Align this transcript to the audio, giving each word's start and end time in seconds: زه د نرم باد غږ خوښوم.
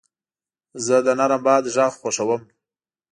زه 0.85 0.95
د 1.05 1.07
نرم 1.19 1.41
باد 1.47 1.63
غږ 1.75 1.93
خوښوم. 2.01 2.41